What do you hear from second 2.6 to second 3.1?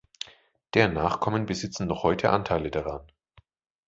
daran.